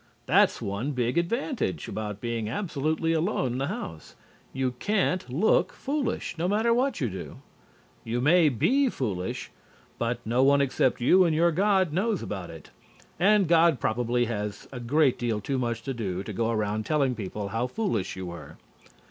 [0.25, 4.15] (That's one big advantage about being absolutely alone in a house.
[4.51, 7.35] You can't look foolish, no matter what you do.
[8.03, 9.51] You may be foolish,
[9.99, 12.71] but no one except you and your God knows about it
[13.19, 17.13] and God probably has a great deal too much to do to go around telling
[17.13, 18.57] people how foolish you were).